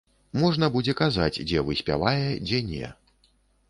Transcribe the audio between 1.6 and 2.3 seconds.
выспявае,